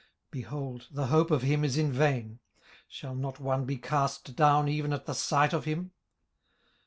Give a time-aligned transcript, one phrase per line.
[0.31, 2.39] 18:041:009 Behold, the hope of him is in vain:
[2.87, 5.91] shall not one be cast down even at the sight of him?